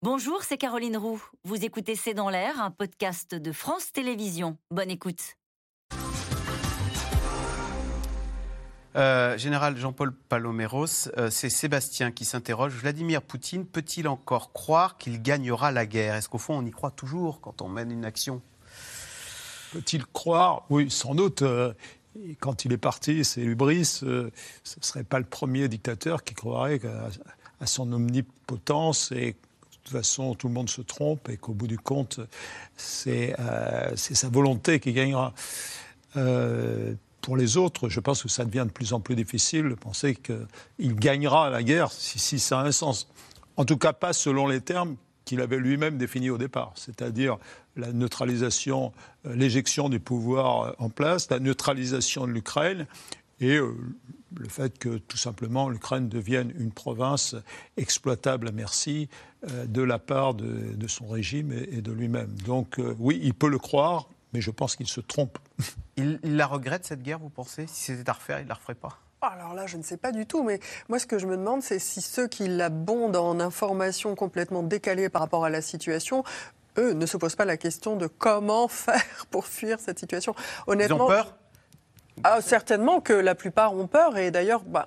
[0.00, 1.20] Bonjour, c'est Caroline Roux.
[1.42, 4.56] Vous écoutez C'est dans l'air, un podcast de France Télévisions.
[4.70, 5.34] Bonne écoute.
[8.94, 12.74] Euh, Général Jean-Paul Paloméros, euh, c'est Sébastien qui s'interroge.
[12.74, 16.14] Vladimir Poutine peut-il encore croire qu'il gagnera la guerre?
[16.14, 18.40] Est-ce qu'au fond, on y croit toujours quand on mène une action?
[19.72, 20.64] Peut-il croire?
[20.70, 21.42] Oui, sans doute.
[21.42, 21.74] Euh,
[22.38, 24.30] quand il est parti, c'est Hubris, ce ne
[24.80, 26.80] serait pas le premier dictateur qui croirait
[27.60, 29.34] à, son omnipotence et
[29.88, 32.20] toute façon, tout le monde se trompe et qu'au bout du compte,
[32.76, 35.32] c'est euh, sa volonté qui gagnera.
[36.16, 39.74] Euh, pour les autres, je pense que ça devient de plus en plus difficile de
[39.74, 43.08] penser qu'il gagnera la guerre, si, ça a un sens.
[43.56, 47.36] En tout cas, pas selon les termes qu'il avait lui-même définis au départ, c'est-à-dire
[47.76, 48.92] la neutralisation,
[49.26, 52.86] euh, l'éjection du pouvoir en place, la neutralisation de l'Ukraine
[53.40, 53.58] et
[54.36, 57.34] le fait que tout simplement l'Ukraine devienne une province
[57.76, 59.08] exploitable à merci
[59.48, 62.32] euh, de la part de, son régime et, de lui-même.
[62.44, 65.38] Donc euh, oui, il peut le croire, mais je pense qu'il se trompe.
[65.96, 67.66] Il, la regrette cette guerre, vous pensez?
[67.66, 69.00] Si c'était à refaire, il ne la referait pas?
[69.20, 71.60] Alors là, je ne sais pas du tout, mais moi, ce que je me demande,
[71.60, 76.22] c'est si ceux qui l'abondent en informations complètement décalées par rapport à la situation,
[76.76, 80.36] eux, ne se posent pas la question de comment faire pour fuir cette situation.
[80.68, 81.36] Honnêtement, Ils ont peur?
[82.24, 84.16] Ah, certainement que la plupart ont peur.
[84.16, 84.86] Et d'ailleurs, bah,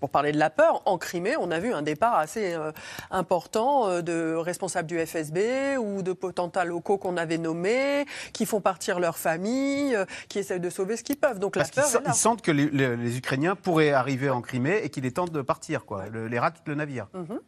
[0.00, 2.72] pour, parler de la peur, en Crimée, on a vu un départ assez euh,
[3.10, 8.60] important euh, de responsables du FSB ou de potentats locaux qu'on avait nommés, qui font
[8.60, 11.38] partir leur famille, euh, qui essayent de sauver ce qu'ils peuvent.
[11.38, 12.02] Donc Parce la peur.
[12.06, 15.84] Ils, sentent que les, Ukrainiens pourraient arriver en Crimée et qu'il est temps de partir.
[15.84, 16.04] Quoi.
[16.08, 17.06] les rats quittent le navire.
[17.14, 17.38] Mm-hmm.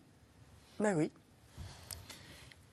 [0.81, 1.11] Ben oui.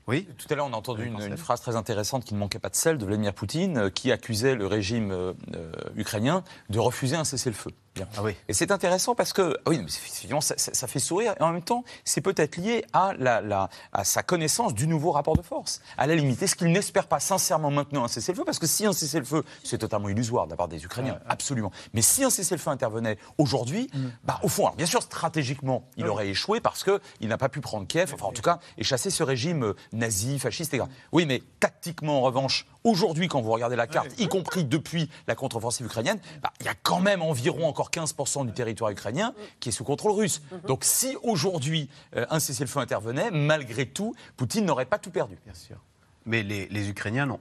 [0.08, 0.25] Oui.
[0.38, 2.75] Tout à l'heure, on a entendu une, phrase très intéressante qui ne manquait pas de
[2.75, 7.25] celle de Vladimir Poutine, euh, qui accusait le régime euh, euh, ukrainien de refuser un
[7.25, 7.72] cessez-le-feu.
[8.17, 8.36] Ah oui.
[8.48, 11.34] Et c'est intéressant parce que, ah oui, effectivement, ça, ça, fait sourire.
[11.40, 15.12] Et en même temps, c'est peut-être lié à, la, la, à sa connaissance du nouveau
[15.12, 15.81] rapport de force.
[15.98, 18.44] À la limite, est-ce qu'il n'espère pas sincèrement maintenant un cessez-le-feu?
[18.45, 21.72] Parce que si un cessez-le-feu, c'est totalement illusoire de la part des Ukrainiens, absolument.
[21.94, 24.08] Mais si un cessez-le-feu intervenait aujourd'hui, mm.
[24.24, 27.88] bah, au fond, bien sûr, stratégiquement, il aurait échoué parce qu'il n'a pas pu prendre
[27.88, 30.90] Kiev, enfin en tout cas, et chasser ce régime euh, nazi, fasciste, etc.
[31.12, 35.35] Oui, mais tactiquement, en revanche, aujourd'hui, quand vous regardez la carte, y compris depuis la
[35.35, 39.70] contre-offensive ukrainienne, bah, il y a quand même environ encore 15% du territoire ukrainien qui
[39.70, 40.42] est sous contrôle russe.
[40.66, 45.38] Donc si aujourd'hui euh, un cessez-le-feu intervenait, malgré tout, Poutine n'aurait pas tout perdu.
[45.46, 45.78] Bien sûr.
[46.26, 47.40] Mais les, Ukrainiens non.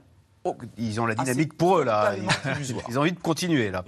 [0.77, 2.15] ils ont la ah, dynamique pour eux là.
[2.89, 3.83] Ils, ont envie de continuer là.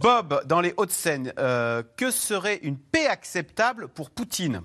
[0.00, 4.62] Bob, dans les Hauts-de-Seine, euh, que serait une paix acceptable pour Poutine?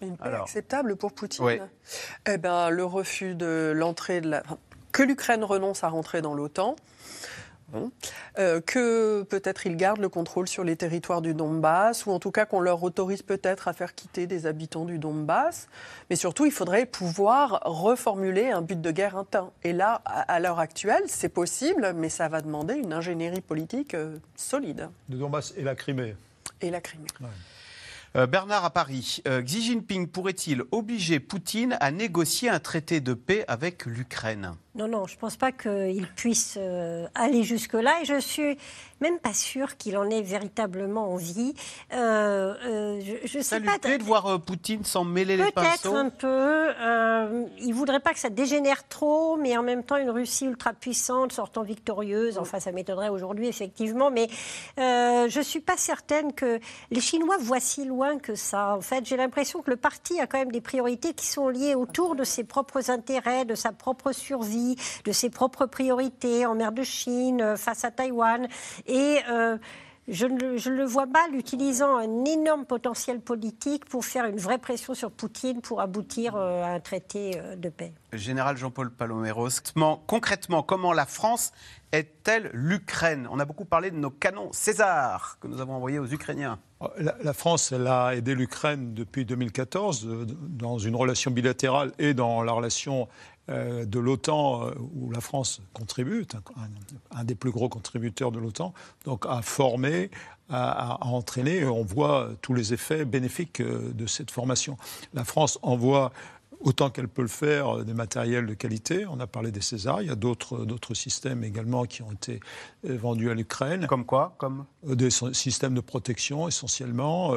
[0.00, 1.68] Une paix acceptable pour Poutine?
[2.28, 4.42] Eh ben, le refus de l'entrée de la,
[4.92, 6.76] que l'Ukraine renonce à rentrer dans l'OTAN.
[8.38, 12.30] Euh, que peut-être ils gardent le contrôle sur les territoires du Donbass, ou en tout
[12.30, 15.68] cas qu'on leur autorise peut-être à faire quitter des habitants du Donbass.
[16.08, 19.50] Mais surtout, il faudrait pouvoir reformuler un but de guerre interne.
[19.64, 24.18] Et là, à, l'heure actuelle, c'est possible, mais ça va demander une ingénierie politique euh,
[24.36, 24.88] solide.
[25.10, 26.16] Le Donbass et la Crimée.
[26.60, 27.08] Et la Crimée.
[28.16, 33.44] Euh, Bernard à Paris, Xi Jinping pourrait-il obliger Poutine à négocier un traité de paix
[33.48, 34.54] avec l'Ukraine?
[34.78, 38.56] Non, non, je ne pense pas qu'il puisse euh, aller jusque-là et je suis
[39.00, 41.52] même pas sûre qu'il en ait véritablement envie.
[41.92, 43.78] Euh, euh, je, sais pas.
[43.78, 45.90] de voir Poutine s'en mêler les pinceaux?
[45.90, 47.27] Peut-être un peu.
[47.78, 51.32] Il voudrait pas que ça dégénère trop, mais en même temps une Russie ultra puissante
[51.32, 52.38] sortant victorieuse.
[52.38, 54.28] Enfin, ça m'étonnerait aujourd'hui effectivement, mais
[54.76, 56.58] je suis pas certaine que
[56.90, 58.74] les Chinois voient si loin que ça.
[58.76, 61.76] En fait, j'ai l'impression que le parti a quand même des priorités qui sont liées
[61.76, 66.72] autour de ses propres intérêts, de sa propre survie de ses propres priorités en mer
[66.72, 68.48] de Chine, euh, face à Taïwan.
[68.86, 69.56] Et euh,
[70.08, 74.94] je ne, le vois mal utilisant un énorme potentiel politique pour faire une vraie pression
[74.94, 77.92] sur Poutine pour aboutir euh, à un traité de paix.
[78.12, 79.48] Général Jean-Paul Paloméros,
[80.06, 81.52] concrètement, comment la France
[81.92, 83.28] est-elle l'Ukraine?
[83.30, 86.58] On a beaucoup parlé de nos canons César que nous avons envoyés aux Ukrainiens.
[86.98, 90.08] La, France, elle a aidé l'Ukraine depuis 2014
[90.48, 93.04] dans une relation bilatérale et dans la relation euh,
[93.48, 96.26] de l'OTAN, euh, où la France contribue,
[97.10, 98.74] un, des plus gros contributeurs de l'OTAN,
[99.04, 100.10] donc à former,
[100.50, 101.64] à, à, entraîner.
[101.64, 104.76] On voit tous les effets bénéfiques euh, de cette formation.
[105.14, 106.12] La France envoie
[106.60, 109.06] autant qu'elle peut le faire, euh, des matériels de qualité.
[109.06, 110.02] On a parlé des Césars.
[110.02, 112.40] Il y a d'autres, d'autres systèmes également qui ont été
[112.88, 113.86] euh, vendus à l'Ukraine.
[113.86, 117.32] Comme quoi Comme euh, Des systèmes de protection essentiellement,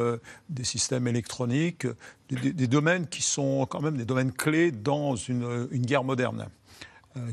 [0.50, 1.88] des systèmes électroniques,
[2.30, 6.48] des, domaines qui sont quand même des domaines clés dans une, une guerre moderne.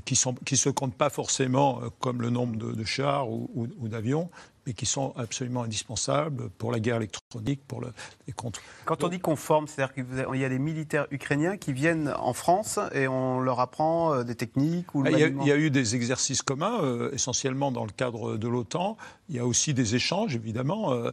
[0.04, 4.30] qui ne qui se comptent pas forcément comme le nombre de, chars ou, ou d'avions,
[4.68, 7.88] mais qui sont absolument indispensables pour la guerre électronique, pour le,
[8.26, 8.60] les contre.
[8.84, 12.34] Quand on dit qu'on forme, c'est-à-dire qu'il y a des militaires ukrainiens qui viennent en
[12.34, 15.56] France et on leur apprend euh, des techniques ou il, y a, il y a
[15.56, 18.98] eu des exercices communs, euh, essentiellement dans le cadre de l'OTAN.
[19.30, 21.12] Il y a aussi des échanges, évidemment, euh,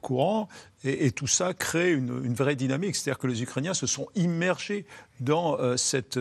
[0.00, 0.48] courants.
[0.84, 2.96] Et, tout ça crée une, vraie dynamique.
[2.96, 4.84] C'est-à-dire que les Ukrainiens se sont immergés
[5.20, 6.18] dans cette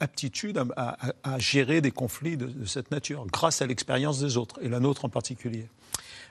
[0.00, 4.80] aptitude à, gérer des conflits de cette nature, grâce à l'expérience des autres, et la
[4.80, 5.68] nôtre en particulier.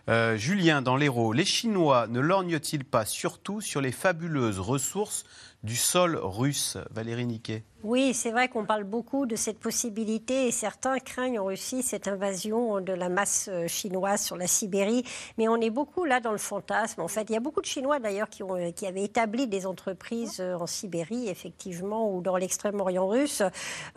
[0.10, 5.24] Euh, Julien, dans l'Hérault, les Chinois ne lorgnent-ils pas surtout sur les fabuleuses ressources
[5.64, 10.52] du sol russe, Valérie Niquet oui, c'est vrai qu'on parle beaucoup de cette possibilité et
[10.52, 15.06] certains craignent en Russie cette invasion de la masse euh, chinoise sur la Sibérie.
[15.38, 17.00] Mais on est beaucoup là dans le fantasme.
[17.00, 19.66] En fait, il y a beaucoup de Chinois d'ailleurs qui, ont, qui avaient établi des
[19.66, 23.44] entreprises euh, en Sibérie, effectivement, ou dans l'extrême-orient russe.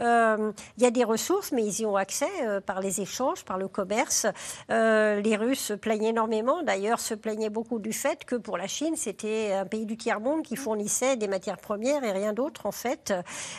[0.01, 2.31] Euh, il y a des ressources, mais ils y ont accès
[2.65, 4.27] par les échanges, par le commerce.
[4.69, 8.95] les Russes se plaignent énormément, d'ailleurs, se plaignaient beaucoup du fait que pour la Chine,
[8.97, 13.13] c'était un pays du tiers-monde qui fournissait des matières premières et rien d'autre, en fait.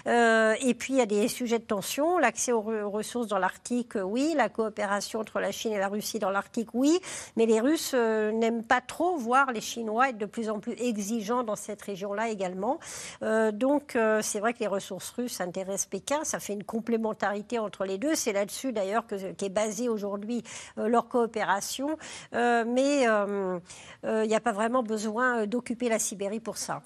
[0.08, 2.18] Euh, et puis, il y a des sujets de tension.
[2.18, 4.34] L'accès aux ressources dans l'Arctique, oui.
[4.36, 7.00] La coopération entre la Chine et la Russie dans l'Arctique, oui.
[7.36, 10.74] Mais les Russes euh, n'aiment pas trop voir les Chinois être de plus en plus
[10.74, 12.80] exigeants dans cette région-là également.
[13.22, 16.24] Euh, donc, c'est vrai que les ressources russes intéressent Pékin.
[16.24, 18.16] Ça fait une complémentarité entre les deux.
[18.16, 19.06] C'est là-dessus, d'ailleurs,
[19.38, 20.44] qu'est basée aujourd'hui
[20.78, 21.98] leur coopération.
[22.32, 26.82] mais il n'y a pas vraiment besoin d'occuper la Sibérie pour ça.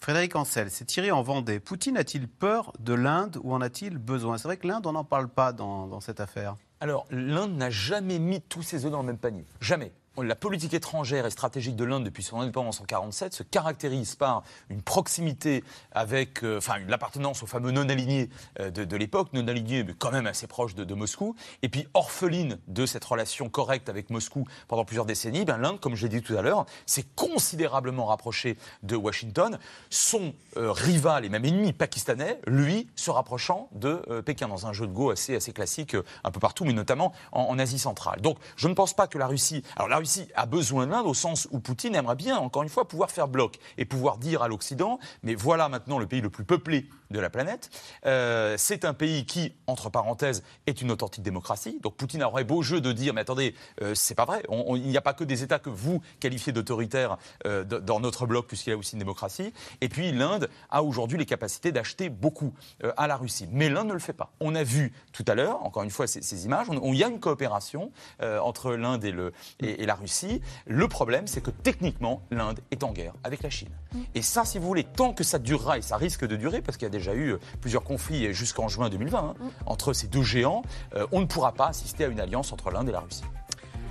[0.00, 1.60] Frédéric Ancel, c'est tiré en Vendée.
[1.60, 4.38] Poutine a-t-il peur de l'Inde ou en a-t-il besoin?
[4.38, 6.56] C'est vrai que l'Inde, on n'en parle pas dans, dans cette affaire.
[6.80, 9.44] Alors, l'Inde n'a jamais mis tous ses œufs dans le même panier.
[9.60, 9.92] Jamais
[10.22, 14.42] la politique étrangère et stratégique de l'Inde depuis son indépendance en 1947 se caractérise par
[14.68, 18.30] une proximité avec, euh, enfin, l'appartenance aux fameux non-alignés
[18.60, 22.84] euh, de, l'époque, non-alignés mais quand même assez proches de, Moscou, et puis orpheline de
[22.84, 26.36] cette relation correcte avec Moscou pendant plusieurs décennies, ben, l'Inde, comme je l'ai dit tout
[26.36, 29.58] à l'heure, s'est considérablement rapprochée de Washington,
[29.90, 34.86] son euh, rival et même ennemi pakistanais, lui, se rapprochant de Pékin dans un jeu
[34.86, 38.20] de go assez, assez classique un peu partout, mais notamment en, en Asie centrale.
[38.20, 41.06] Donc, je ne pense pas que la Russie, alors la Russie a besoin de l'Inde
[41.06, 44.42] au sens où Poutine aimerait bien, encore une fois, pouvoir faire bloc et pouvoir dire
[44.42, 47.70] à l'Occident, mais voilà maintenant le pays le plus peuplé de la planète.
[48.06, 51.78] Euh, c'est un pays qui, entre parenthèses, est une authentique démocratie.
[51.82, 54.42] Donc Poutine aurait beau jeu de dire, mais attendez, euh, c'est pas vrai.
[54.50, 57.16] il n'y a pas que des États que vous qualifiez d'autoritaires
[57.46, 59.52] euh, dans notre bloc, puisqu'il y a aussi une démocratie.
[59.80, 62.52] Et puis l'Inde a aujourd'hui les capacités d'acheter beaucoup
[62.96, 63.48] à la Russie.
[63.50, 64.32] Mais l'Inde ne le fait pas.
[64.40, 67.20] On a vu tout à l'heure, encore une fois, ces, images, il y a une
[67.20, 67.90] coopération
[68.20, 69.14] entre l'Inde et,
[69.60, 70.40] et, et la Russie.
[70.66, 73.68] Le problème, c'est que techniquement, l'Inde est en guerre avec la Chine.
[73.92, 73.98] Mm.
[74.14, 76.76] Et ça, si vous voulez, tant que ça durera, et ça risque de durer, parce
[76.76, 79.48] qu'il y a déjà eu euh, plusieurs conflits jusqu'en juin 2020 hein, mm.
[79.66, 80.62] entre ces deux géants,
[80.94, 83.24] euh, on ne pourra pas assister à une alliance entre l'Inde et la Russie.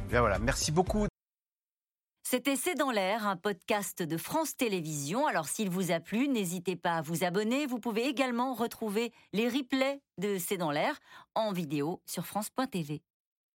[0.10, 1.08] Bien voilà, merci beaucoup.
[2.30, 5.28] C'était C'est dans l'air, un podcast de France Télévisions.
[5.28, 7.66] Alors s'il vous a plu, n'hésitez pas à vous abonner.
[7.66, 11.00] Vous pouvez également retrouver les replays de C'est dans l'air
[11.36, 13.02] en vidéo sur France.tv.